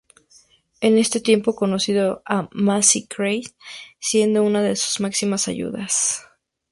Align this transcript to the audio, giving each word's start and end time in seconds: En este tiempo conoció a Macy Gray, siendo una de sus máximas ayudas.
En 0.79 0.97
este 0.97 1.19
tiempo 1.21 1.53
conoció 1.53 2.23
a 2.25 2.49
Macy 2.53 3.07
Gray, 3.07 3.43
siendo 3.99 4.41
una 4.41 4.63
de 4.63 4.75
sus 4.75 4.99
máximas 4.99 5.47
ayudas. 5.47 6.25